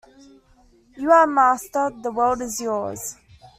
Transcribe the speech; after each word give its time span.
You 0.97 1.11
are 1.11 1.27
Master, 1.27 1.91
the 2.01 2.11
world 2.11 2.41
is 2.41 2.59
yours. 2.59 3.17